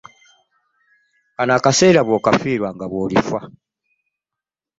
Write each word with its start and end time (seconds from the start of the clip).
Kano 1.35 1.51
akaseera 1.57 2.01
bw'okafiirwa 2.07 2.69
nga 2.75 2.85
bw'olifa. 2.91 3.39